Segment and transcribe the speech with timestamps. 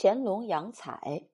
[0.00, 1.24] 乾隆洋彩。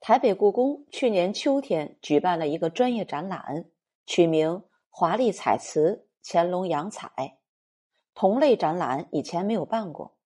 [0.00, 3.66] 台北故宫去年秋天举办了一个专业展览，
[4.04, 7.38] 取名“华丽彩瓷乾隆洋彩”。
[8.14, 10.16] 同类展览以前没有办过。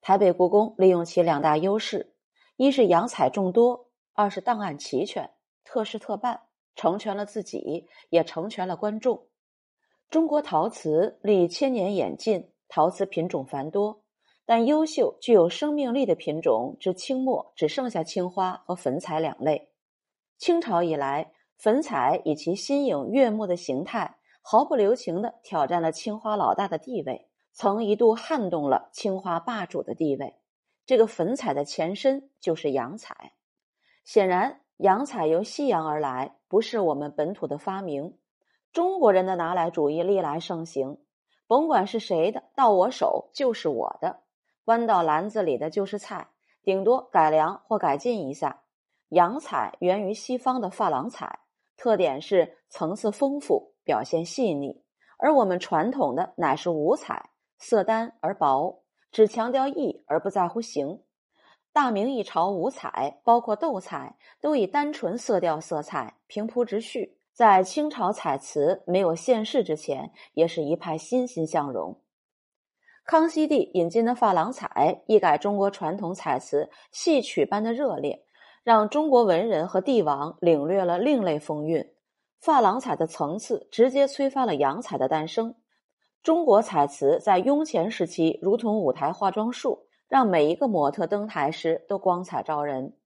[0.00, 2.14] 台北故宫利用其两大优势：
[2.56, 6.44] 一是洋彩众多，二是档案齐全，特事特办，
[6.74, 9.26] 成全了自己，也成全了观众。
[10.08, 14.02] 中国陶瓷历千年演进，陶瓷品种繁多。
[14.50, 19.70] 但优秀、具有生命力的品种，至清末只剩下青花和粉彩两类。
[20.38, 30.34] 清朝以来，粉彩以其新颖悦目的形态，毫不留情地挑战了青花老大的地位，曾一度撼动了青花霸主的地位。
[30.84, 33.34] 这个粉彩的前身就是洋彩。
[34.02, 38.18] 显然，洋彩由西洋而来，不是我们本土的发明。
[38.72, 40.98] 中国人的拿来主义历来盛行，
[41.46, 44.22] 甭管是谁的，到我手就是我的。
[44.70, 46.28] 端到篮子里的就是菜，
[46.62, 48.62] 顶多改良或改进一下。
[49.08, 51.40] 洋彩源于西方的珐琅彩，
[51.76, 54.84] 特点是层次丰富，表现细腻；
[55.18, 61.02] 而我们传统的乃是五彩，色单而薄，只强调意而不在乎形。
[61.72, 72.00] 大明一朝五彩，包括斗彩，都以单纯色调色彩平铺直叙，在清朝彩瓷没有现世之前，也是一派欣欣向荣。
[73.04, 78.24] 康熙帝引进的珐琅彩，一改中国传统彩瓷戏曲般的热烈，
[78.62, 81.92] 让中国文人和帝王领略了另类风韵。
[82.40, 85.54] 珐琅彩的层次直接催发了洋彩的诞生。
[86.22, 92.96] 中国彩瓷在雍乾时期如同舞台化妆术，让每一个模特登台时都光彩照人。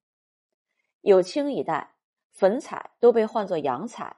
[1.00, 1.94] 有清一代，
[2.30, 4.16] 粉彩都被唤作洋彩。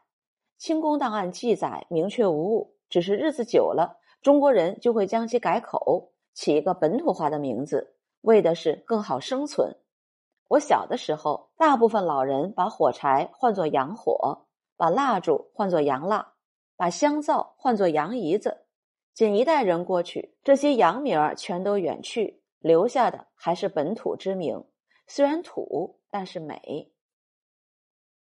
[0.59, 4.01] 清宫档案记载明确无误，只是日子久了。
[4.27, 9.77] 中国人就会将其改口，起一个本土化的名字，为的是更好生存。
[10.49, 16.33] 我小的时候，大部分老人把火柴换作洋火，把蜡烛换作洋蜡，
[16.77, 18.65] 把香皂换作洋姨子。
[19.15, 24.65] 仅一代人过去，这些洋名儿全都远去，留下的还是本土之名。
[25.07, 26.93] 虽然土，但是美。